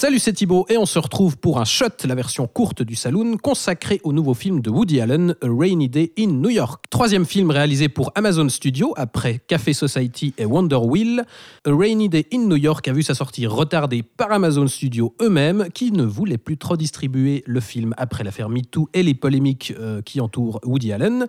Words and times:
Salut, 0.00 0.18
c'est 0.18 0.32
Thibaut 0.32 0.64
et 0.70 0.78
on 0.78 0.86
se 0.86 0.98
retrouve 0.98 1.36
pour 1.36 1.60
un 1.60 1.66
shot, 1.66 1.84
la 2.06 2.14
version 2.14 2.46
courte 2.46 2.80
du 2.80 2.94
Saloon, 2.94 3.36
consacré 3.36 4.00
au 4.02 4.14
nouveau 4.14 4.32
film 4.32 4.62
de 4.62 4.70
Woody 4.70 4.98
Allen, 4.98 5.34
A 5.42 5.46
Rainy 5.46 5.90
Day 5.90 6.14
in 6.18 6.28
New 6.28 6.48
York. 6.48 6.86
Troisième 6.88 7.26
film 7.26 7.50
réalisé 7.50 7.90
pour 7.90 8.10
Amazon 8.14 8.48
Studio 8.48 8.94
après 8.96 9.40
Café 9.46 9.74
Society 9.74 10.32
et 10.38 10.46
Wonder 10.46 10.76
Wheel. 10.76 11.26
A 11.66 11.70
Rainy 11.70 12.08
Day 12.08 12.26
in 12.32 12.46
New 12.46 12.56
York 12.56 12.88
a 12.88 12.94
vu 12.94 13.02
sa 13.02 13.12
sortie 13.12 13.46
retardée 13.46 14.02
par 14.02 14.32
Amazon 14.32 14.66
Studio 14.68 15.14
eux-mêmes, 15.20 15.68
qui 15.74 15.92
ne 15.92 16.04
voulaient 16.04 16.38
plus 16.38 16.56
trop 16.56 16.78
distribuer 16.78 17.44
le 17.44 17.60
film 17.60 17.92
après 17.98 18.24
l'affaire 18.24 18.48
MeToo 18.48 18.88
et 18.94 19.02
les 19.02 19.12
polémiques 19.12 19.74
euh, 19.78 20.00
qui 20.00 20.22
entourent 20.22 20.60
Woody 20.64 20.94
Allen. 20.94 21.26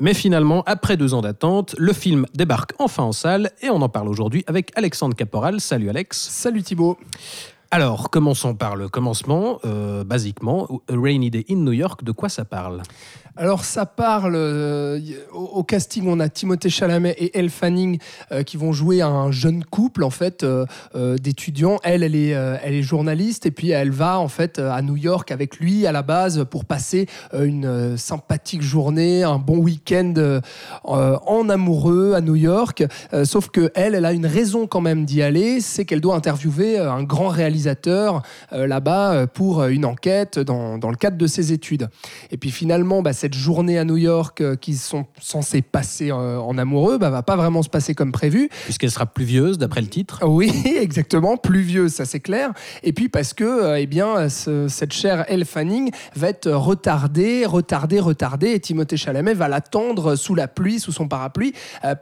Mais 0.00 0.14
finalement, 0.14 0.62
après 0.64 0.96
deux 0.96 1.12
ans 1.12 1.20
d'attente, 1.20 1.74
le 1.76 1.92
film 1.92 2.24
débarque 2.34 2.72
enfin 2.78 3.02
en 3.02 3.12
salle 3.12 3.50
et 3.60 3.68
on 3.68 3.82
en 3.82 3.90
parle 3.90 4.08
aujourd'hui 4.08 4.42
avec 4.46 4.72
Alexandre 4.74 5.14
Caporal. 5.14 5.60
Salut 5.60 5.90
Alex. 5.90 6.16
Salut 6.16 6.62
Thibaut. 6.62 6.96
Alors, 7.72 8.10
commençons 8.10 8.54
par 8.54 8.76
le 8.76 8.88
commencement. 8.88 9.58
Euh, 9.64 10.04
basiquement, 10.04 10.68
A 10.88 10.94
Rainy 10.96 11.30
Day 11.30 11.44
in 11.50 11.56
New 11.56 11.72
York, 11.72 12.04
de 12.04 12.12
quoi 12.12 12.28
ça 12.28 12.44
parle? 12.44 12.82
Alors 13.38 13.66
ça 13.66 13.84
parle, 13.84 14.34
euh, 14.34 14.98
au, 15.34 15.62
casting 15.62 16.08
on 16.08 16.20
a 16.20 16.30
Timothée 16.30 16.70
Chalamet 16.70 17.14
et 17.18 17.38
Elle 17.38 17.50
Fanning 17.50 17.98
euh, 18.32 18.42
qui 18.44 18.56
vont 18.56 18.72
jouer 18.72 19.02
un 19.02 19.30
jeune 19.30 19.62
couple 19.62 20.04
en 20.04 20.10
fait 20.10 20.46
d'étudiants. 20.94 21.78
Elle, 21.82 22.02
elle 22.02 22.14
est, 22.14 22.28
elle 22.28 22.72
est 22.72 22.82
journaliste 22.82 23.44
et 23.44 23.50
puis 23.50 23.70
elle 23.70 23.90
va 23.90 24.18
en 24.18 24.28
fait 24.28 24.58
à 24.58 24.80
New 24.80 24.96
York 24.96 25.30
avec 25.32 25.58
lui 25.58 25.86
à 25.86 25.92
la 25.92 26.00
base 26.00 26.46
pour 26.50 26.64
passer 26.64 27.08
une 27.34 27.98
sympathique 27.98 28.62
journée, 28.62 29.22
un 29.22 29.38
bon 29.38 29.58
week-end 29.58 30.14
en 30.84 31.48
amoureux 31.50 32.14
à 32.14 32.22
New 32.22 32.36
York. 32.36 32.84
Sauf 33.24 33.50
que 33.50 33.70
elle, 33.74 33.94
elle 33.94 34.06
a 34.06 34.12
une 34.12 34.26
raison 34.26 34.66
quand 34.66 34.80
même 34.80 35.04
d'y 35.04 35.20
aller, 35.20 35.60
c'est 35.60 35.84
qu'elle 35.84 36.00
doit 36.00 36.14
interviewer 36.14 36.78
un 36.78 37.02
grand 37.02 37.28
réalisateur 37.28 37.55
euh, 38.52 38.66
là-bas 38.66 39.12
euh, 39.12 39.26
pour 39.26 39.60
euh, 39.60 39.68
une 39.68 39.84
enquête 39.84 40.38
dans, 40.38 40.78
dans 40.78 40.90
le 40.90 40.96
cadre 40.96 41.16
de 41.16 41.26
ses 41.26 41.52
études. 41.52 41.88
Et 42.30 42.36
puis 42.36 42.50
finalement, 42.50 43.02
bah, 43.02 43.12
cette 43.12 43.34
journée 43.34 43.78
à 43.78 43.84
New 43.84 43.96
York 43.96 44.40
euh, 44.40 44.56
qui 44.56 44.74
sont 44.74 45.06
censés 45.20 45.62
passer 45.62 46.12
en 46.12 46.58
amoureux, 46.58 46.98
bah, 46.98 47.10
va 47.10 47.22
pas 47.22 47.36
vraiment 47.36 47.62
se 47.62 47.68
passer 47.68 47.94
comme 47.94 48.12
prévu. 48.12 48.48
Puisqu'elle 48.64 48.90
sera 48.90 49.06
pluvieuse, 49.06 49.58
d'après 49.58 49.80
le 49.80 49.88
titre. 49.88 50.20
Oui, 50.26 50.50
exactement, 50.78 51.36
pluvieuse, 51.36 51.92
ça 51.92 52.04
c'est 52.04 52.20
clair. 52.20 52.52
Et 52.82 52.92
puis 52.92 53.08
parce 53.08 53.32
que, 53.32 53.76
eh 53.78 53.86
bien, 53.86 54.28
ce- 54.28 54.68
cette 54.68 54.92
chère 54.92 55.24
Elle 55.28 55.44
Fanning 55.44 55.90
va 56.14 56.28
être 56.28 56.50
retardée, 56.50 57.46
retardée, 57.46 58.00
retardée, 58.00 58.50
et 58.52 58.60
Timothée 58.60 58.96
Chalamet 58.96 59.34
va 59.34 59.48
l'attendre 59.48 60.16
sous 60.16 60.34
la 60.34 60.46
pluie, 60.48 60.78
sous 60.80 60.92
son 60.92 61.08
parapluie, 61.08 61.52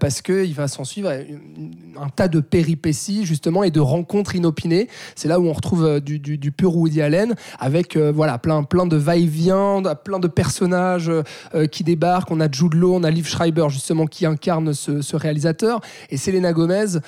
parce 0.00 0.20
qu'il 0.22 0.52
va 0.55 0.69
s'en 0.69 0.84
suivre 0.84 1.10
un 1.10 2.08
tas 2.08 2.28
de 2.28 2.41
péripéties 2.41 3.25
justement 3.25 3.62
et 3.62 3.70
de 3.70 3.80
rencontres 3.80 4.34
inopinées. 4.34 4.88
C'est 5.14 5.28
là 5.28 5.38
où 5.38 5.44
on 5.48 5.53
retrouve 5.53 5.84
euh, 5.84 6.00
du, 6.00 6.19
du, 6.19 6.39
du 6.39 6.53
pur 6.53 6.77
Woody 6.77 7.00
Allen, 7.03 7.34
avec 7.59 7.97
euh, 7.97 8.12
voilà 8.14 8.39
plein, 8.39 8.62
plein 8.62 8.87
de 8.87 8.97
va-et-vient, 8.97 9.83
plein 10.05 10.19
de 10.19 10.28
personnages 10.28 11.11
euh, 11.55 11.67
qui 11.67 11.84
débarquent. 11.84 12.31
On 12.31 12.41
a 12.41 12.50
Jude 12.50 12.75
Law, 12.75 12.95
on 12.95 13.05
a 13.05 13.11
Liv 13.11 13.27
Schreiber 13.27 13.67
justement 13.69 14.06
qui 14.06 14.27
incarne 14.27 14.72
ce, 14.72 15.17
réalisateur, 15.17 15.81
et 16.11 16.17
Selena 16.17 16.53
Gomez 16.53 16.98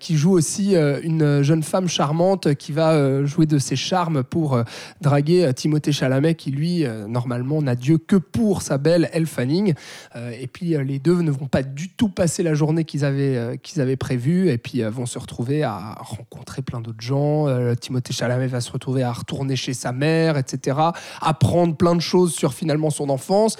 qui 0.00 0.16
joue 0.16 0.32
aussi 0.32 0.74
une 0.74 1.42
jeune 1.42 1.62
femme 1.62 1.88
charmante 1.88 2.54
qui 2.54 2.72
va 2.72 3.24
jouer 3.24 3.46
de 3.46 3.58
ses 3.58 3.76
charmes 3.76 4.24
pour 4.24 4.58
draguer 5.00 5.52
Timothée 5.54 5.92
Chalamet 5.92 6.34
qui 6.34 6.50
lui 6.50 6.84
normalement 7.08 7.62
n'a 7.62 7.74
Dieu 7.74 7.98
que 7.98 8.16
pour 8.16 8.62
sa 8.62 8.78
belle 8.78 9.08
Elle 9.12 9.26
Fanning. 9.26 9.74
Et 10.16 10.46
puis 10.46 10.76
les 10.84 10.98
deux 10.98 11.20
ne 11.22 11.30
vont 11.30 11.46
pas 11.46 11.62
du 11.62 11.90
tout 11.90 12.08
passer 12.08 12.42
la 12.42 12.54
journée 12.54 12.84
qu'ils 12.84 13.04
avaient, 13.04 13.58
qu'ils 13.62 13.80
avaient 13.80 13.96
prévue. 13.96 14.48
Et 14.50 14.58
puis 14.58 14.82
vont 14.82 15.06
se 15.06 15.18
retrouver 15.18 15.62
à 15.62 15.96
rencontrer 16.00 16.62
plein 16.62 16.80
d'autres 16.80 17.02
gens 17.02 17.46
Timothée 17.74 18.12
Chalamet 18.12 18.46
va 18.46 18.60
se 18.60 18.70
retrouver 18.70 19.02
à 19.02 19.12
retourner 19.12 19.56
chez 19.56 19.74
sa 19.74 19.92
mère 19.92 20.36
etc 20.36 20.78
apprendre 21.20 21.76
plein 21.76 21.94
de 21.94 22.00
choses 22.00 22.34
sur 22.34 22.54
finalement 22.54 22.90
son 22.90 23.08
enfance 23.08 23.56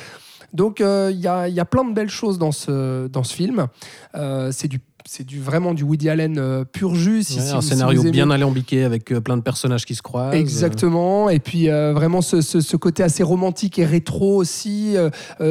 donc 0.52 0.80
euh, 0.80 1.10
il 1.12 1.18
y, 1.18 1.22
y 1.22 1.60
a 1.60 1.64
plein 1.64 1.84
de 1.84 1.92
belles 1.92 2.10
choses 2.10 2.38
dans 2.38 2.52
ce, 2.52 3.06
dans 3.08 3.24
ce 3.24 3.34
film. 3.34 3.66
Euh, 4.14 4.50
c'est 4.52 4.68
du 4.68 4.80
c'est 5.08 5.24
du, 5.24 5.40
vraiment 5.40 5.72
du 5.74 5.82
Woody 5.84 6.08
Allen 6.08 6.36
euh, 6.38 6.64
pur 6.64 6.94
jus. 6.94 7.22
si- 7.22 7.36
Ouais, 7.38 7.42
si 7.44 7.50
un 7.52 7.56
vous- 7.56 7.62
scénario 7.62 8.02
bien 8.10 8.30
alambiqué 8.30 8.84
avec 8.84 9.12
euh, 9.12 9.20
plein 9.20 9.36
de 9.36 9.42
personnages 9.42 9.84
qui 9.84 9.94
se 9.94 10.02
croisent. 10.02 10.34
Exactement. 10.34 11.30
Et 11.30 11.38
puis 11.38 11.68
euh, 11.70 11.92
vraiment 11.92 12.20
ce, 12.22 12.40
ce- 12.40 12.60
ce 12.60 12.76
côté 12.76 13.02
assez 13.02 13.22
romantique 13.22 13.78
et 13.78 13.84
rétro 13.84 14.36
aussi, 14.36 14.94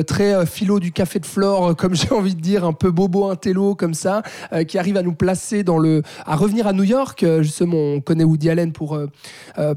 très 0.08 0.46
philo 0.46 0.80
du 0.80 0.92
café 0.92 1.20
de 1.20 1.26
Flore, 1.26 1.76
comme 1.76 1.96
j'ai 1.96 2.12
envie 2.12 2.36
de 2.36 2.42
dire, 2.42 2.66
un 2.66 2.74
peu 2.74 2.92
bobo 2.92 3.30
intello 3.30 3.76
comme 3.76 3.94
ça, 3.94 4.22
qui 4.68 4.78
arrive 4.78 4.98
à 4.98 5.02
nous 5.04 5.14
placer 5.14 5.64
dans 5.64 5.78
le, 5.78 6.02
à 6.26 6.36
revenir 6.36 6.68
à 6.68 6.74
New 6.74 6.84
York. 6.84 7.26
Justement, 7.42 7.78
on 7.78 8.02
connaît 8.02 8.24
Woody 8.24 8.50
Allen 8.50 8.72
pour 8.72 9.00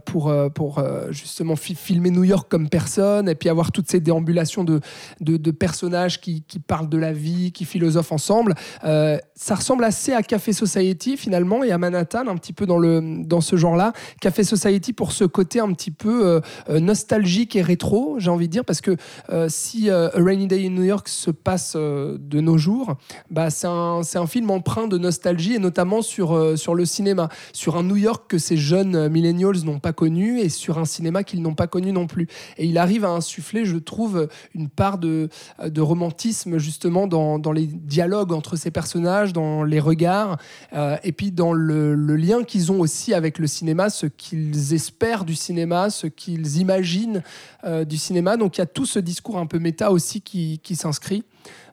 pour 0.04 0.32
pour 0.54 0.82
justement 1.10 1.56
fi- 1.56 1.74
filmer 1.74 2.10
New 2.10 2.24
York 2.24 2.46
comme 2.50 2.68
personne 2.68 3.28
et 3.28 3.34
puis 3.34 3.48
avoir 3.48 3.72
toutes 3.72 3.90
ces 3.90 4.00
déambulations 4.00 4.64
de 4.64 4.80
de, 5.20 5.36
de 5.36 5.50
personnages 5.50 6.20
qui, 6.20 6.42
qui 6.46 6.58
parlent 6.58 6.88
de 6.88 6.98
la 6.98 7.12
vie, 7.12 7.52
qui 7.52 7.64
philosophent 7.64 8.12
ensemble. 8.12 8.54
Ça 8.82 9.56
ressemble 9.68 9.84
assez 9.84 10.14
à 10.14 10.22
Café 10.22 10.54
Society 10.54 11.18
finalement 11.18 11.62
et 11.62 11.72
à 11.72 11.76
Manhattan 11.76 12.26
un 12.26 12.36
petit 12.36 12.54
peu 12.54 12.64
dans 12.64 12.78
le 12.78 13.22
dans 13.26 13.42
ce 13.42 13.56
genre-là. 13.56 13.92
Café 14.18 14.42
Society 14.42 14.94
pour 14.94 15.12
ce 15.12 15.24
côté 15.24 15.60
un 15.60 15.70
petit 15.74 15.90
peu 15.90 16.26
euh, 16.26 16.40
euh, 16.70 16.80
nostalgique 16.80 17.54
et 17.54 17.60
rétro, 17.60 18.16
j'ai 18.18 18.30
envie 18.30 18.46
de 18.46 18.52
dire, 18.52 18.64
parce 18.64 18.80
que 18.80 18.96
euh, 19.28 19.46
si 19.50 19.90
A 19.90 20.10
Rainy 20.14 20.46
Day 20.46 20.66
in 20.66 20.70
New 20.70 20.84
York 20.84 21.06
se 21.06 21.30
passe 21.30 21.76
de 21.76 22.40
nos 22.40 22.56
jours, 22.56 22.96
bah, 23.30 23.50
c'est 23.50 23.66
un, 23.66 24.00
un 24.14 24.26
film 24.26 24.50
empreint 24.50 24.88
de 24.88 24.96
nostalgie 24.96 25.56
et 25.56 25.58
notamment 25.58 26.00
sur, 26.00 26.58
sur 26.58 26.74
le 26.74 26.86
cinéma, 26.86 27.28
sur 27.52 27.76
un 27.76 27.82
New 27.82 27.96
York 27.96 28.24
que 28.26 28.38
ces 28.38 28.56
jeunes 28.56 29.10
millennials 29.10 29.64
n'ont 29.64 29.80
pas 29.80 29.92
connu 29.92 30.40
et 30.40 30.48
sur 30.48 30.78
un 30.78 30.86
cinéma 30.86 31.24
qu'ils 31.24 31.42
n'ont 31.42 31.54
pas 31.54 31.66
connu 31.66 31.92
non 31.92 32.06
plus. 32.06 32.26
Et 32.56 32.64
il 32.64 32.78
arrive 32.78 33.04
à 33.04 33.10
insuffler, 33.10 33.66
je 33.66 33.76
trouve, 33.76 34.28
une 34.54 34.70
part 34.70 34.96
de, 34.96 35.28
de 35.62 35.80
romantisme 35.82 36.56
justement 36.56 37.06
dans, 37.06 37.38
dans 37.38 37.52
les 37.52 37.66
dialogues 37.66 38.32
entre 38.32 38.56
ces 38.56 38.70
personnages, 38.70 39.34
dans 39.34 39.57
les 39.62 39.80
regards, 39.80 40.38
euh, 40.72 40.96
et 41.02 41.12
puis 41.12 41.30
dans 41.30 41.52
le, 41.52 41.94
lien 41.94 42.44
qu'ils 42.44 42.72
ont 42.72 42.80
aussi 42.80 43.14
avec 43.14 43.38
le 43.38 43.46
cinéma, 43.46 43.90
ce 43.90 44.06
qu'ils 44.06 44.74
espèrent 44.74 45.24
du 45.24 45.34
cinéma, 45.34 45.90
ce 45.90 46.06
qu'ils 46.06 46.58
imaginent 46.58 47.22
euh, 47.64 47.84
du 47.84 47.96
cinéma. 47.96 48.36
Donc 48.36 48.58
il 48.58 48.60
y 48.60 48.62
a 48.62 48.66
tout 48.66 48.86
ce 48.86 48.98
discours 48.98 49.38
un 49.38 49.46
peu 49.46 49.58
méta 49.58 49.90
aussi 49.92 50.20
qui, 50.20 50.60
s'inscrit. 50.74 51.24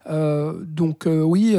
Euh, 0.07 0.53
donc 0.63 1.07
oui, 1.07 1.57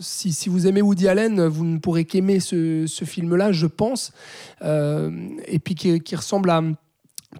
si, 0.00 0.48
vous 0.48 0.66
aimez 0.66 0.82
Woody 0.82 1.08
Allen, 1.08 1.46
vous 1.46 1.64
ne 1.64 1.78
pourrez 1.78 2.04
qu'aimer 2.04 2.40
ce, 2.40 2.86
film-là, 3.04 3.52
je 3.52 3.66
pense, 3.66 4.12
et 4.62 5.58
puis 5.58 5.74
qui, 5.74 6.00
qui 6.00 6.16
ressemble 6.16 6.50
à 6.50 6.62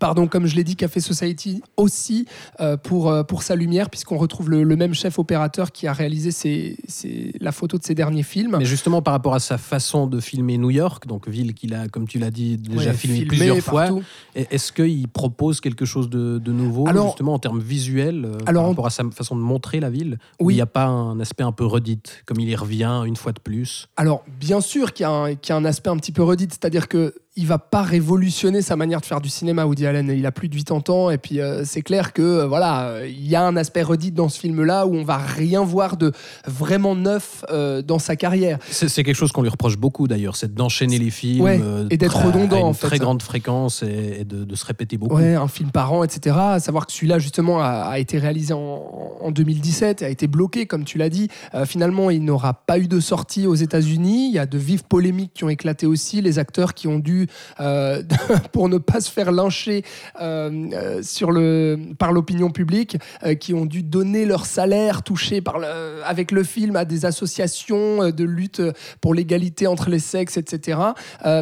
Pardon, 0.00 0.26
comme 0.26 0.46
je 0.46 0.56
l'ai 0.56 0.64
dit, 0.64 0.74
Café 0.76 1.00
Society 1.00 1.62
aussi 1.76 2.26
euh, 2.60 2.76
pour, 2.76 3.10
euh, 3.10 3.22
pour 3.22 3.42
sa 3.42 3.56
lumière, 3.56 3.90
puisqu'on 3.90 4.16
retrouve 4.16 4.50
le, 4.50 4.62
le 4.62 4.76
même 4.76 4.94
chef 4.94 5.18
opérateur 5.18 5.70
qui 5.72 5.86
a 5.86 5.92
réalisé 5.92 6.30
ses- 6.30 6.76
ses- 6.88 7.32
la 7.40 7.52
photo 7.52 7.78
de 7.78 7.82
ses 7.84 7.94
derniers 7.94 8.22
films. 8.22 8.56
Mais 8.58 8.64
justement, 8.64 9.02
par 9.02 9.12
rapport 9.12 9.34
à 9.34 9.40
sa 9.40 9.58
façon 9.58 10.06
de 10.06 10.18
filmer 10.20 10.58
New 10.58 10.70
York, 10.70 11.06
donc 11.06 11.28
ville 11.28 11.54
qu'il 11.54 11.74
a, 11.74 11.88
comme 11.88 12.08
tu 12.08 12.18
l'as 12.18 12.30
dit, 12.30 12.56
déjà 12.58 12.90
Ouais, 12.90 12.96
filmé 12.96 13.16
filmé 13.18 13.28
plusieurs 13.28 13.58
fois, 13.58 13.82
partout. 13.86 14.02
est-ce 14.34 14.72
qu'il 14.72 15.08
propose 15.08 15.60
quelque 15.60 15.84
chose 15.84 16.08
de, 16.10 16.38
de 16.38 16.52
nouveau, 16.52 16.88
Alors- 16.88 17.08
justement 17.08 17.34
en 17.34 17.38
termes 17.38 17.60
visuels, 17.60 18.24
euh, 18.24 18.38
Alors, 18.46 18.62
par 18.64 18.70
rapport 18.70 18.86
à 18.86 18.90
sa 18.90 19.04
façon 19.10 19.36
de 19.36 19.40
montrer 19.40 19.78
la 19.80 19.90
ville 19.90 20.18
Oui. 20.40 20.54
il 20.54 20.56
n'y 20.56 20.62
a 20.62 20.66
pas 20.66 20.86
un 20.86 21.20
aspect 21.20 21.44
un 21.44 21.52
peu 21.52 21.64
redite, 21.66 22.22
comme 22.26 22.40
il 22.40 22.48
y 22.48 22.56
revient 22.56 23.02
une 23.06 23.16
fois 23.16 23.32
de 23.32 23.40
plus? 23.40 23.88
Alors, 23.96 24.24
bien 24.40 24.60
sûr 24.60 24.92
qu'il 24.92 25.04
y, 25.04 25.06
a 25.06 25.10
un- 25.12 25.34
qu'il 25.34 25.52
y 25.52 25.52
a 25.52 25.56
un 25.56 25.64
aspect 25.64 25.90
un 25.90 25.96
petit 25.96 26.12
peu 26.12 26.22
redite, 26.22 26.52
c'est-à-dire 26.52 26.88
que 26.88 27.14
il 27.34 27.46
va 27.46 27.58
pas 27.58 27.82
révolutionner 27.82 28.60
sa 28.60 28.76
manière 28.76 29.00
de 29.00 29.06
faire 29.06 29.20
du 29.22 29.30
cinéma, 29.30 29.64
Woody 29.64 29.86
Allen. 29.86 30.12
Il 30.14 30.26
a 30.26 30.32
plus 30.32 30.48
de 30.50 30.54
80 30.56 30.82
ans, 30.94 31.10
et 31.10 31.16
puis 31.16 31.40
euh, 31.40 31.62
c'est 31.64 31.80
clair 31.80 32.12
que 32.12 32.20
euh, 32.20 32.46
voilà, 32.46 32.88
euh, 32.88 33.06
il 33.08 33.26
y 33.26 33.34
a 33.36 33.42
un 33.42 33.56
aspect 33.56 33.82
redite 33.82 34.14
dans 34.14 34.28
ce 34.28 34.38
film-là 34.38 34.86
où 34.86 34.94
on 34.94 35.02
va 35.02 35.16
rien 35.16 35.64
voir 35.64 35.96
de 35.96 36.12
vraiment 36.46 36.94
neuf 36.94 37.42
euh, 37.50 37.80
dans 37.80 37.98
sa 37.98 38.16
carrière. 38.16 38.58
C'est 38.70 38.88
c'est 38.88 39.02
quelque 39.02 39.16
chose 39.16 39.32
qu'on 39.32 39.40
lui 39.40 39.48
reproche 39.48 39.78
beaucoup 39.78 40.06
d'ailleurs, 40.08 40.36
c'est 40.36 40.52
d'enchaîner 40.52 40.98
les 40.98 41.08
films 41.10 41.40
Ouais, 41.42 41.58
et 41.88 41.96
d'être 41.96 42.22
redondant, 42.22 42.56
à 42.56 42.60
une 42.60 42.66
en 42.66 42.72
fait. 42.74 42.86
très 42.86 42.98
grande 42.98 43.22
fréquence 43.22 43.82
et, 43.82 44.18
et 44.20 44.24
de, 44.26 44.44
de 44.44 44.54
se 44.54 44.66
répéter 44.66 44.98
beaucoup. 44.98 45.16
Ouais, 45.16 45.34
un 45.34 45.48
film 45.48 45.70
par 45.70 45.90
an, 45.94 46.04
etc. 46.04 46.36
À 46.38 46.60
savoir 46.60 46.86
que 46.86 46.92
celui-là, 46.92 47.18
justement, 47.18 47.60
a, 47.62 47.66
a 47.68 47.98
été 47.98 48.18
réalisé 48.18 48.52
en, 48.52 48.82
en 49.22 49.30
2017, 49.30 50.02
a 50.02 50.10
été 50.10 50.26
bloqué, 50.26 50.66
comme 50.66 50.84
tu 50.84 50.98
l'as 50.98 51.08
dit. 51.08 51.28
Finalement, 51.64 52.10
il 52.10 52.24
n'aura 52.24 52.52
pas 52.52 52.78
eu 52.78 52.88
de 52.88 53.00
sortie 53.00 53.46
aux 53.46 53.54
États-Unis. 53.54 54.28
Il 54.28 54.34
y 54.34 54.38
a 54.38 54.44
de 54.46 54.58
vives 54.58 54.84
polémiques 54.84 55.32
qui 55.32 55.44
ont 55.44 55.48
éclaté 55.48 55.86
aussi. 55.86 56.20
Les 56.20 56.38
acteurs 56.38 56.74
qui 56.74 56.88
ont 56.88 56.98
dû 56.98 57.21
euh, 57.60 58.02
pour 58.52 58.68
ne 58.68 58.78
pas 58.78 59.00
se 59.00 59.10
faire 59.10 59.32
lyncher 59.32 59.84
euh, 60.20 61.00
euh, 61.22 61.76
par 61.98 62.12
l'opinion 62.12 62.50
publique, 62.50 62.96
qui 63.40 63.54
ont 63.54 63.66
dû 63.66 63.82
donner 63.82 64.26
leur 64.26 64.46
salaire 64.46 65.02
touché 65.02 65.40
par 65.40 65.60
avec 66.04 66.32
le 66.32 66.42
film 66.42 66.76
à 66.76 66.84
des 66.84 67.04
associations 67.04 68.10
de 68.10 68.24
lutte 68.24 68.62
pour 69.00 69.14
l'égalité 69.14 69.66
entre 69.66 69.90
les 69.90 69.98
sexes, 69.98 70.36
etc. 70.36 70.78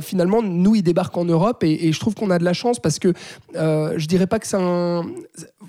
Finalement, 0.02 0.42
nous, 0.42 0.74
ils 0.74 0.82
débarquent 0.82 1.16
en 1.16 1.24
Europe 1.24 1.64
et, 1.64 1.86
et 1.86 1.92
je 1.92 2.00
trouve 2.00 2.14
qu'on 2.14 2.30
a 2.30 2.38
de 2.38 2.44
la 2.44 2.52
chance 2.52 2.78
parce 2.80 2.98
que 2.98 3.12
je 3.54 4.06
dirais 4.06 4.26
pas 4.26 4.38
que 4.38 4.46
c'est 4.46 4.58
un. 4.60 5.06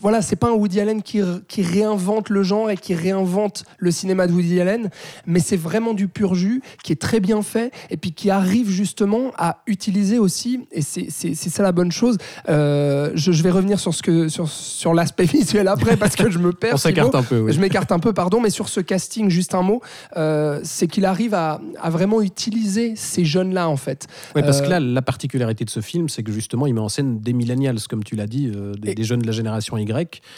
Voilà, 0.02 0.22
c'est 0.22 0.36
pas 0.36 0.50
un 0.50 0.54
Woody 0.54 0.80
Allen 0.80 1.02
qui, 1.02 1.22
qui 1.48 1.62
réinvente 1.62 2.30
le 2.30 2.44
genre 2.44 2.70
et 2.72 2.78
qui 2.78 2.94
réinvente 2.96 3.64
le 3.78 3.92
cinéma 3.92 4.28
de 4.28 4.34
Woody 4.34 4.60
Allen, 4.60 4.90
mais 5.28 5.40
c'est 5.40 5.56
vraiment 5.58 5.94
du 5.94 6.08
pur 6.08 6.34
jus 6.36 6.62
qui 6.84 6.92
est 6.92 7.00
très 7.00 7.20
bien 7.20 7.42
fait 7.44 7.72
et 7.90 7.98
puis 7.98 8.12
qui 8.12 8.30
arrive 8.30 8.70
justement 8.70 9.32
à 9.38 9.62
utiliser 9.68 10.18
aussi, 10.20 10.62
et 10.72 10.82
c'est 10.82 11.10
ça 11.36 11.64
la 11.64 11.72
bonne 11.72 11.92
chose. 11.92 12.18
euh, 12.50 13.12
je, 13.16 13.32
je 13.32 13.44
vais 13.44 13.52
revenir 13.52 13.80
sur, 13.80 13.94
ce 13.94 14.02
que, 14.02 14.28
sur, 14.28 14.50
sur 14.50 14.94
l'aspect 14.94 15.26
visuel 15.38 15.68
après 15.68 15.98
parce 15.98 16.16
que 16.16 16.30
je 16.30 16.40
me 16.40 16.52
perds. 16.52 16.74
On 16.76 16.78
s'écarte 16.78 17.14
un 17.16 17.24
peu. 17.24 17.40
oui. 17.40 17.54
Je 17.54 17.60
m'écarte 17.60 17.92
un 17.92 18.00
peu, 18.00 18.14
pardon, 18.14 18.42
mais 18.42 18.50
sur 18.50 18.70
ce 18.70 18.80
casting, 18.80 19.30
juste 19.30 19.54
un 19.56 19.62
mot, 19.62 19.82
euh, 20.18 20.60
c'est 20.64 20.88
qu'il 20.88 21.06
arrive 21.06 21.34
à, 21.34 21.62
à 21.80 21.90
vraiment 21.90 22.22
utiliser 22.22 22.96
ces 22.96 23.24
jeunes-là, 23.26 23.70
en 23.70 23.78
fait. 23.78 24.08
Ouais, 24.36 24.42
parce 24.42 24.60
Euh, 24.62 24.64
que 24.64 24.70
là, 24.70 24.80
la 24.80 25.02
particularité 25.02 25.64
de 25.66 25.70
ce 25.70 25.80
film, 25.80 26.10
c'est 26.10 26.24
que 26.24 26.32
justement, 26.32 26.66
il 26.68 26.74
met 26.74 26.80
en 26.82 26.90
scène 26.90 27.20
des 27.20 27.34
millennials, 27.34 27.78
comme 27.90 28.04
tu 28.04 28.16
l'as 28.16 28.28
dit, 28.28 28.52
euh, 28.56 28.74
des, 28.74 28.92
Et- 28.92 28.96
des 28.96 29.04
jeunes 29.04 29.22
de 29.22 29.28
la 29.28 29.32
génération 29.34 29.78
Y. 29.78 29.91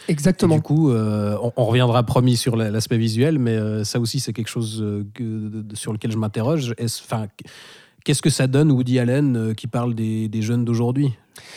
Exactement. 0.07 0.55
du 0.55 0.61
coup, 0.61 0.91
euh, 0.91 1.37
on, 1.41 1.51
on 1.55 1.65
reviendra 1.65 2.03
promis 2.03 2.35
sur 2.37 2.55
la- 2.55 2.71
l'aspect 2.71 2.97
visuel, 2.97 3.39
mais 3.39 3.51
euh, 3.51 3.83
ça 3.83 3.99
aussi, 3.99 4.19
c'est 4.19 4.33
quelque 4.33 4.49
chose 4.49 4.81
euh, 4.81 5.03
que- 5.13 5.63
sur 5.75 5.93
lequel 5.93 6.11
je 6.11 6.17
m'interroge. 6.17 6.73
Enfin, 6.81 7.27
qu'est-ce 8.03 8.21
que 8.21 8.29
ça 8.29 8.47
donne 8.47 8.71
Woody 8.71 8.99
Allen 8.99 9.53
qui 9.55 9.67
parle 9.67 9.93
des, 9.95 10.27
des 10.27 10.41
jeunes 10.41 10.65
d'aujourd'hui? 10.65 11.13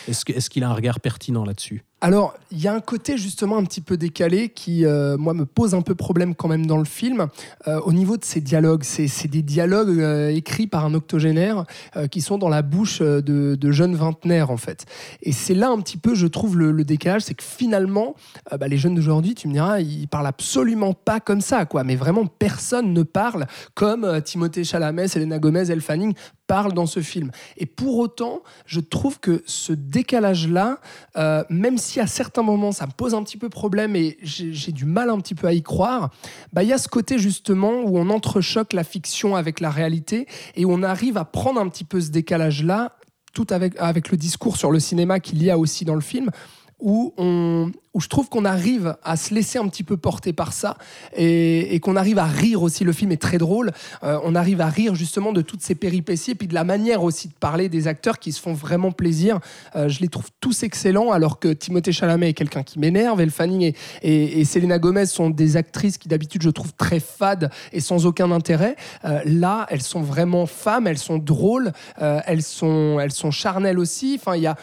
Est-ce 0.09 0.49
qu'il 0.51 0.65
a 0.65 0.71
un 0.71 0.75
regard 0.75 1.01
pertinent 1.01 1.45
là-dessus? 1.45 1.85
Alors, 2.03 2.35
il 2.51 2.61
y 2.61 2.69
a 2.69 2.75
un 2.75 2.81
côté 2.81 3.17
justement 3.17 3.57
un 3.57 3.65
petit 3.65 3.81
peu 3.81 3.97
décalé 3.97 4.51
qui, 4.51 4.85
euh, 4.85 5.17
moi, 5.17 5.33
me 5.33 5.47
pose 5.47 5.75
un 5.75 5.81
peu 5.81 5.95
problème 5.95 6.35
quand 6.35 6.47
même 6.47 6.67
dans 6.67 6.77
le 6.77 6.85
film. 6.85 7.29
Euh, 7.67 7.81
au 7.81 7.93
niveau 7.95 8.19
de 8.19 8.25
ces 8.25 8.43
dialogues, 8.43 8.83
c'est 8.85 9.29
des 9.29 9.41
dialogues 9.41 9.99
euh, 9.99 10.29
écrits 10.29 10.67
par 10.67 10.85
un 10.85 10.93
octogénaire 10.93 11.65
qui 12.11 12.21
sont 12.21 12.37
dans 12.37 12.51
la 12.51 12.61
bouche 12.61 13.01
de, 13.01 13.71
jeunes 13.71 13.97
vingtenaires, 13.97 14.51
en 14.51 14.59
fait. 14.59 14.85
Et 15.23 15.33
c'est 15.33 15.55
là 15.55 15.71
un 15.71 15.81
petit 15.81 15.97
peu, 15.97 16.15
je 16.15 16.27
trouve, 16.27 16.59
le, 16.59 16.85
décalage, 16.85 17.23
c'est 17.23 17.35
que 17.35 17.43
finalement, 17.43 18.15
bah, 18.51 18.69
les 18.69 18.77
jeunes 18.77 18.95
d'aujourd'hui, 18.95 19.35
tu 19.35 19.49
me 19.49 19.55
diras, 19.55 19.81
ils 19.81 20.07
parlent 20.07 20.27
absolument 20.27 20.93
pas 20.93 21.19
comme 21.19 21.41
ça, 21.41 21.65
quoi. 21.65 21.83
Mais 21.83 21.97
vraiment, 21.97 22.27
personne 22.27 22.93
ne 22.93 23.03
parle 23.03 23.47
comme 23.75 24.21
Timothée 24.23 24.65
Chalamet, 24.65 25.09
Selena 25.09 25.39
Gomez, 25.39 25.71
Elle 25.71 25.81
Fanning 25.81 26.15
parlent 26.47 26.73
dans 26.73 26.87
ce 26.87 27.01
film. 27.01 27.31
Et 27.57 27.67
pour 27.67 27.99
autant, 27.99 28.43
je 28.67 28.81
trouve 28.81 29.21
que 29.21 29.43
ce 29.47 29.73
décalage-là, 29.73 30.79
euh, 31.17 31.45
même 31.51 31.79
si 31.87 32.01
à 32.01 32.07
certains 32.07 32.43
moments 32.43 32.73
ça 32.73 32.87
me 32.87 32.93
pose 32.93 33.15
un 33.15 33.23
petit 33.23 33.37
peu 33.39 33.49
problème 33.49 33.97
et 33.97 34.19
j'ai 34.23 34.73
du 34.73 34.85
mal 34.85 35.09
un 35.09 35.19
petit 35.19 35.35
peu 35.35 35.47
à 35.47 35.53
y 35.53 35.63
croire, 35.63 36.11
bah, 36.53 36.63
il 36.63 36.69
y 36.69 36.73
a 36.73 36.79
ce 36.79 36.89
côté 36.89 37.19
justement 37.19 37.83
où 37.85 37.99
on 37.99 38.11
entrechoque 38.11 38.73
la 38.73 38.85
fiction 38.85 39.37
avec 39.37 39.61
la 39.61 39.71
réalité 39.71 40.27
et 40.55 40.67
on 40.67 40.83
arrive 40.83 41.17
à 41.17 41.25
prendre 41.25 41.61
un 41.61 41.69
petit 41.69 41.85
peu 41.85 42.01
ce 42.01 42.11
décalage-là, 42.11 42.97
tout 43.33 43.47
avec, 43.51 43.75
avec 43.79 44.11
le 44.11 44.17
discours 44.17 44.57
sur 44.57 44.71
le 44.71 44.81
cinéma 44.81 45.21
qu'il 45.21 45.43
y 45.43 45.51
a 45.51 45.59
aussi 45.59 45.85
dans 45.85 45.95
le 45.95 46.01
film, 46.01 46.31
où, 46.79 47.15
on, 47.17 47.71
où 47.95 48.01
je 48.01 48.09
trouve 48.09 48.29
qu'on 48.29 48.45
arrive 48.45 48.97
à 49.03 49.17
se 49.17 49.33
laisser 49.33 49.59
un 49.59 49.67
petit 49.69 49.83
peu 49.83 49.97
porter 49.97 50.35
par 50.35 50.53
ça 50.53 50.77
et, 51.17 51.81
qu'on 51.81 51.97
arrive 51.97 52.19
à 52.19 52.27
rire 52.27 52.63
aussi. 52.63 52.85
Le 52.85 52.93
film 52.93 53.13
est 53.13 53.21
très 53.21 53.39
drôle. 53.39 53.73
Euh, 54.03 54.19
on 54.25 54.35
arrive 54.35 54.61
à 54.61 54.69
rire 54.69 54.95
justement 54.95 55.33
de 55.33 55.41
toutes 55.41 55.63
ces 55.63 55.75
péripéties 55.75 56.33
et 56.33 56.35
puis 56.35 56.49
de 56.49 56.55
la 56.55 56.65
manière 56.65 57.03
aussi 57.03 57.29
de 57.29 57.33
parler 57.33 57.71
des 57.71 57.89
acteurs 57.89 58.19
qui 58.19 58.33
se 58.33 58.41
font 58.41 58.53
vraiment 58.53 58.93
plaisir. 58.93 59.41
Euh, 59.75 59.89
je 59.89 60.01
les 60.01 60.09
trouve 60.09 60.27
tous 60.41 60.63
excellents 60.63 61.13
alors 61.13 61.39
que 61.39 61.49
Timothée 61.49 61.93
Chalamet 61.93 62.31
est 62.31 62.35
quelqu'un 62.35 62.63
qui 62.63 62.79
m'énerve. 62.79 63.21
Elle 63.21 63.31
Fanning 63.31 63.73
et, 64.03 64.41
et, 64.41 64.45
Selena 64.45 64.79
Gomez 64.79 65.07
sont 65.07 65.31
des 65.31 65.57
actrices 65.57 65.97
qui 65.97 66.09
d'habitude 66.09 66.43
je 66.43 66.51
trouve 66.51 66.75
très 66.75 67.01
fades 67.01 67.51
et 67.73 67.81
sans 67.81 68.05
aucun 68.05 68.31
intérêt. 68.31 68.77
Euh, 69.07 69.21
là, 69.25 69.67
elles 69.71 69.83
sont 69.83 70.03
vraiment 70.03 70.45
femmes, 70.47 70.87
elles 70.87 70.99
sont 70.99 71.19
drôles, 71.19 71.73
elles, 71.99 72.43
sont, 72.43 72.99
elles 73.01 73.13
sont 73.13 73.31
charnelles 73.31 73.79
aussi. 73.79 74.19
Enfin, 74.21 74.37
il 74.37 74.43
y 74.43 74.47
a 74.47 74.57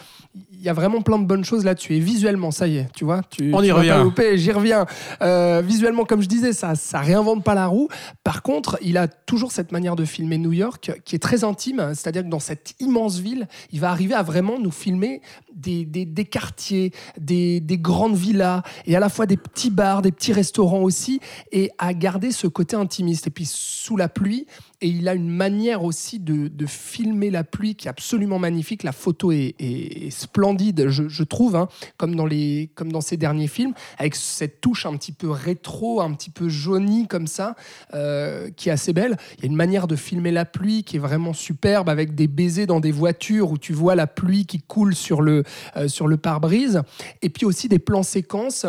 y 0.64 0.70
a 0.70 0.74
vraiment 0.74 1.02
plein 1.02 1.20
de 1.20 1.26
bonnes 1.26 1.44
choses 1.44 1.66
là-dessus. 1.66 1.94
Visuellement, 2.04 2.52
ça 2.52 2.68
y 2.68 2.78
est, 2.78 2.88
tu 2.94 3.06
vois. 3.06 3.22
Tu, 3.30 3.52
On 3.54 3.62
y 3.62 3.68
tu 3.68 3.72
revient. 3.72 4.12
J'y 4.36 4.52
reviens. 4.52 4.86
Euh, 5.22 5.62
visuellement, 5.66 6.06
comme 6.06 6.22
je 6.22 6.28
disais, 6.28 6.54
ça, 6.54 6.76
ça 6.76 7.00
réinvente 7.00 7.44
pas 7.44 7.56
la 7.56 7.68
roue. 7.68 7.88
Par 8.24 8.42
contre, 8.44 8.78
il 8.82 8.98
a 8.98 9.08
toujours 9.08 9.52
cette 9.52 9.72
manière 9.72 9.96
de 9.96 10.06
filmer 10.06 10.38
New 10.38 10.54
York 10.54 10.92
qui 11.06 11.16
est 11.16 11.20
très 11.20 11.44
intime. 11.44 11.92
C'est-à-dire 11.96 12.24
que 12.24 12.30
dans 12.30 12.40
cette 12.40 12.76
immense 12.80 13.20
ville, 13.20 13.48
il 13.72 13.80
va 13.80 13.90
arriver 13.90 14.14
à 14.14 14.24
vraiment 14.24 14.60
nous 14.60 14.72
filmer 14.72 15.22
des, 15.56 15.86
des, 15.86 16.06
des 16.06 16.26
quartiers, 16.26 16.92
des, 17.18 17.60
des 17.60 17.78
grandes 17.78 18.16
villas, 18.16 18.64
et 18.86 18.96
à 18.96 19.00
la 19.00 19.10
fois 19.10 19.26
des 19.26 19.38
petits 19.38 19.70
bars, 19.70 20.02
des 20.02 20.12
petits 20.12 20.34
restaurants 20.34 20.82
aussi, 20.82 21.20
et 21.52 21.72
à 21.78 21.94
garder 21.94 22.32
ce 22.32 22.48
côté 22.48 22.76
intimiste. 22.76 23.28
Et 23.28 23.30
puis 23.30 23.48
sous 23.48 23.98
la 23.98 24.10
pluie, 24.10 24.46
et 24.84 24.88
il 24.88 25.08
a 25.08 25.14
une 25.14 25.30
manière 25.30 25.86
aussi 25.86 26.20
de, 26.20 26.50
filmer 26.68 27.30
la 27.30 27.46
pluie 27.46 27.76
qui 27.76 27.88
est 27.88 27.90
absolument 27.90 28.38
magnifique. 28.38 28.84
La 28.84 28.92
photo 28.92 29.32
est, 29.32 30.10
splendide, 30.10 30.90
je, 30.90 31.24
trouve, 31.24 31.56
hein, 31.56 31.70
comme, 31.96 32.16
dans 32.16 32.26
les, 32.26 32.70
ses 33.00 33.16
derniers 33.16 33.48
films, 33.48 33.74
avec 33.98 34.16
cette 34.16 34.60
touche 34.60 34.86
un 34.86 34.96
petit 34.98 35.14
peu 35.14 35.30
rétro, 35.30 36.02
un 36.02 36.14
petit 36.14 36.30
peu 36.30 36.50
jaunie 36.50 37.08
comme 37.08 37.28
ça, 37.28 37.56
euh, 37.94 38.50
qui 38.58 38.68
est 38.68 38.74
assez 38.74 38.92
belle. 38.92 39.16
Il 39.38 39.44
y 39.44 39.48
a 39.48 39.50
une 39.50 39.56
manière 39.56 39.88
de 39.88 39.96
filmer 39.96 40.32
la 40.32 40.44
pluie 40.44 40.84
qui 40.84 40.98
est 40.98 41.00
vraiment 41.00 41.34
superbe, 41.34 41.88
avec 41.88 42.14
des 42.14 42.28
baisers 42.28 42.68
dans 42.68 42.82
des 42.82 42.92
voitures 42.92 43.52
où 43.52 43.58
tu 43.58 43.72
vois 43.72 43.96
la 43.96 44.08
pluie 44.08 44.46
qui 44.46 44.60
coule 44.60 44.96
sur 44.96 45.22
le, 45.22 45.44
euh, 45.78 45.88
sur 45.88 46.08
le 46.10 46.18
pare-brise. 46.18 46.82
Et 47.22 47.30
puis 47.30 47.46
aussi 47.46 47.70
des 47.70 47.80
plans 47.80 48.04
séquences 48.04 48.66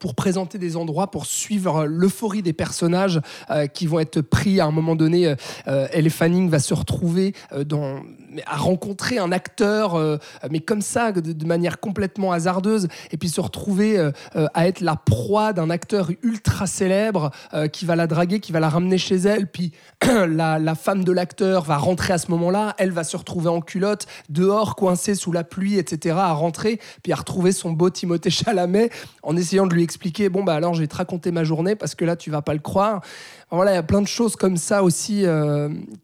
pour 0.00 0.14
présenter 0.14 0.58
des 0.58 0.76
endroits, 0.76 1.10
pour 1.10 1.26
suivre 1.26 1.84
l'euphorie 1.84 2.42
des 2.42 2.54
personnages 2.54 3.20
euh, 3.50 3.68
qui 3.68 3.86
vont 3.86 4.00
être 4.00 4.22
pris 4.22 4.58
à 4.58 4.66
un 4.66 4.72
moment 4.72 4.96
donné. 4.96 5.28
Euh, 5.28 5.36
euh, 5.68 5.86
Elle 5.92 6.10
Fanning 6.10 6.48
va 6.48 6.58
se 6.58 6.74
retrouver 6.74 7.34
euh, 7.52 7.62
dans, 7.62 8.00
à 8.46 8.56
rencontrer 8.56 9.18
un 9.18 9.32
acteur, 9.32 9.94
euh, 9.94 10.18
mais 10.50 10.60
comme 10.60 10.82
ça, 10.82 11.12
de, 11.12 11.46
manière 11.46 11.80
complètement 11.80 12.32
hasardeuse, 12.32 12.88
et 13.10 13.16
puis 13.16 13.28
se 13.28 13.40
retrouver 13.40 13.98
euh, 13.98 14.10
euh, 14.36 14.46
à 14.54 14.68
être 14.68 14.80
la 14.80 14.96
proie 14.96 15.52
d'un 15.52 15.70
acteur 15.70 16.10
ultra 16.22 16.66
célèbre 16.66 17.30
qui 17.72 17.84
va 17.84 17.96
la 17.96 18.06
draguer, 18.06 18.40
qui 18.40 18.52
va 18.52 18.60
la 18.60 18.68
ramener 18.68 18.98
chez 18.98 19.16
elle, 19.16 19.46
puis 19.46 19.72
la, 20.04 20.58
la 20.58 20.74
femme 20.74 21.04
de 21.04 21.12
l'acteur 21.12 21.64
va 21.64 21.76
rentrer 21.76 22.12
à 22.12 22.18
ce 22.18 22.30
moment-là, 22.30 22.74
elle 22.78 22.92
va 22.92 23.04
se 23.04 23.16
retrouver 23.16 23.48
en 23.48 23.60
culotte, 23.60 24.06
dehors, 24.28 24.76
coincée 24.76 25.14
sous 25.14 25.32
la 25.32 25.44
pluie, 25.44 25.78
etc., 25.78 26.16
à 26.18 26.32
rentrer, 26.32 26.80
puis 27.02 27.12
à 27.12 27.16
retrouver 27.16 27.52
son 27.52 27.72
beau 27.72 27.90
Timothée 27.90 28.30
Chalamet 28.30 28.90
en 29.22 29.36
essayant 29.36 29.66
de 29.66 29.74
lui 29.74 29.82
expliquer 29.82 30.28
bon 30.28 30.44
bah 30.44 30.54
alors 30.54 30.74
je 30.74 30.80
vais 30.80 30.86
te 30.86 30.96
raconter 30.96 31.30
ma 31.32 31.44
journée 31.44 31.76
parce 31.76 31.94
que 31.94 32.04
là 32.04 32.16
tu 32.16 32.30
vas 32.30 32.42
pas 32.42 32.54
le 32.54 32.60
croire 32.60 33.00
voilà 33.50 33.72
il 33.72 33.74
y 33.74 33.78
a 33.78 33.82
plein 33.82 34.00
de 34.00 34.06
choses 34.06 34.36
comme 34.36 34.56
ça 34.56 34.82
aussi 34.82 35.24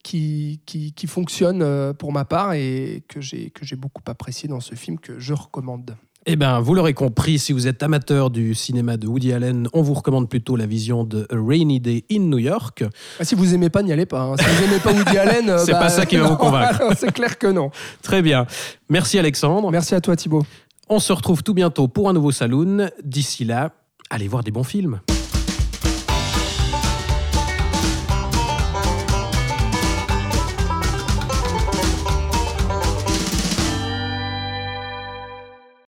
qui, 0.02 0.61
qui, 0.66 0.92
qui 0.92 1.06
fonctionnent 1.06 1.95
pour 1.95 2.12
ma 2.16 2.25
part 2.25 2.54
et 2.54 3.02
que 3.08 3.20
j'ai 3.20 3.50
que 3.50 3.64
j'ai 3.66 3.76
beaucoup 3.76 4.02
apprécié 4.06 4.49
dans 4.49 4.61
ce 4.61 4.75
film 4.75 4.99
que 4.99 5.18
je 5.18 5.35
recommande 5.35 5.96
Eh 6.25 6.35
bien, 6.37 6.61
vous 6.61 6.75
l'aurez 6.75 6.94
compris, 6.94 7.38
si 7.38 7.52
vous 7.52 7.66
êtes 7.66 7.82
amateur 7.82 8.30
du 8.30 8.54
cinéma 8.54 8.96
de 8.96 9.06
Woody 9.06 9.32
Allen, 9.35 9.68
on 9.75 9.82
vous 9.82 9.92
recommande 9.94 10.28
plutôt 10.30 10.56
la 10.56 10.64
vision 10.66 11.04
de 11.04 11.26
A 11.30 11.37
Rainy 11.37 11.78
Day 11.78 12.04
in 12.11 12.20
New 12.20 12.38
York. 12.38 12.85
Ah, 13.20 13.25
si 13.25 13.35
vous 13.35 13.52
aimez 13.54 13.68
pas 13.68 13.82
n'y 13.82 13.92
allez 13.92 14.06
pas 14.06 14.23
hein. 14.23 14.35
si 14.38 14.44
vous 14.44 14.64
aimez 14.64 14.80
pas 14.80 14.92
Woody 14.92 15.18
Allen 15.18 15.50
euh, 15.50 15.58
C'est 15.58 15.73
pas 15.73 15.90
ça 15.90 16.06
qui 16.06 16.16
va 16.16 16.26
vous 16.28 16.37
convaincre. 16.46 16.82
c'est 16.99 17.12
clair 17.12 17.38
que 17.38 17.49
non 17.49 17.70
Très 18.02 18.23
bien. 18.23 18.46
Merci 18.88 19.18
Alexandre. 19.18 19.70
merci 19.70 19.94
à 19.94 20.00
toi 20.00 20.16
Thibaut 20.16 20.44
On 20.88 20.99
se 21.00 21.12
retrouve 21.12 21.42
tout 21.42 21.54
bientôt 21.54 21.87
pour 21.87 22.08
un 22.08 22.14
nouveau 22.14 22.32
saloon. 22.32 22.88
D'ici 23.04 23.44
là, 23.44 23.73
allez 24.08 24.28
voir 24.28 24.42
des 24.42 24.50
bons 24.50 24.64
films. 24.64 25.00